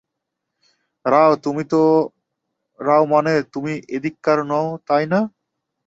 রাও 1.05 1.31
মানে 3.05 3.33
তো 3.35 3.49
তুমি 3.53 3.73
এদিককার 3.89 4.39
নও, 4.47 4.67
তাই 4.87 5.03
না? 5.05 5.19